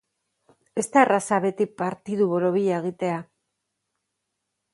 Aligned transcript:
Ez 0.83 0.85
da 0.95 1.03
erraza 1.07 1.39
beti 1.43 1.67
partidu 1.83 2.31
borobila, 2.33 2.81
egitea. 2.81 3.21